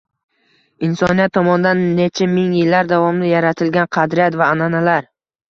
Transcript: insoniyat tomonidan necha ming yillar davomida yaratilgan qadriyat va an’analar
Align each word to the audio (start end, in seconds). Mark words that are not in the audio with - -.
insoniyat 0.87 1.33
tomonidan 1.37 1.83
necha 1.99 2.29
ming 2.33 2.57
yillar 2.61 2.91
davomida 2.93 3.31
yaratilgan 3.35 3.93
qadriyat 3.99 4.41
va 4.43 4.51
an’analar 4.57 5.09